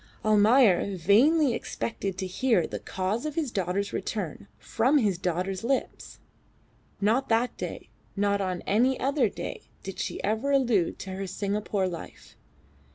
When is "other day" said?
8.99-9.69